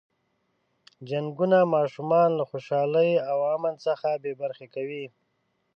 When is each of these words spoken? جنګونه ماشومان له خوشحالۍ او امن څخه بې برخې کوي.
جنګونه 1.09 1.59
ماشومان 1.75 2.29
له 2.39 2.43
خوشحالۍ 2.49 3.09
او 3.29 3.37
امن 3.55 3.73
څخه 3.85 4.09
بې 4.23 4.33
برخې 4.41 4.67
کوي. 4.75 5.05